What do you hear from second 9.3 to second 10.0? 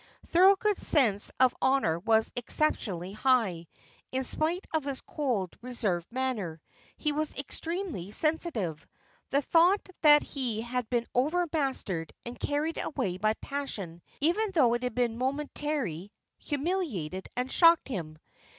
thought